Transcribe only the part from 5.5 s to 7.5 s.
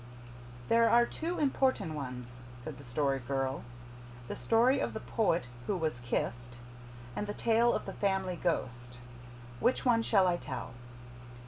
Who Was Kissed, and the